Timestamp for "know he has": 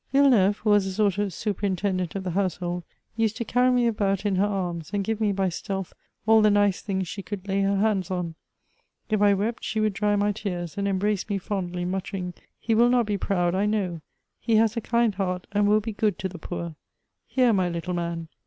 13.67-14.75